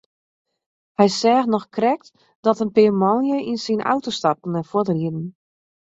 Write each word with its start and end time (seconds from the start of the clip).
Hy 0.97 1.07
seach 1.17 1.47
noch 1.51 1.67
krekt 1.77 2.07
dat 2.45 2.61
in 2.63 2.73
pear 2.75 2.93
manlju 3.03 3.37
yn 3.51 3.61
syn 3.65 3.85
auto 3.93 4.11
stapten 4.19 4.57
en 4.59 4.69
fuortrieden. 4.71 5.25